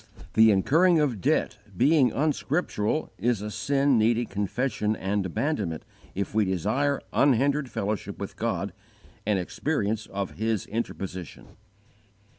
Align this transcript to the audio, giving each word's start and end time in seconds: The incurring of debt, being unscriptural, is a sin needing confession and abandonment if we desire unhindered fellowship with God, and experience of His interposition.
The 0.33 0.49
incurring 0.49 0.99
of 0.99 1.21
debt, 1.21 1.59
being 1.77 2.11
unscriptural, 2.11 3.13
is 3.19 3.43
a 3.43 3.51
sin 3.51 3.99
needing 3.99 4.25
confession 4.25 4.95
and 4.95 5.23
abandonment 5.27 5.85
if 6.15 6.33
we 6.33 6.43
desire 6.43 7.01
unhindered 7.13 7.69
fellowship 7.69 8.17
with 8.17 8.35
God, 8.35 8.73
and 9.27 9.37
experience 9.37 10.07
of 10.07 10.37
His 10.39 10.65
interposition. 10.65 11.49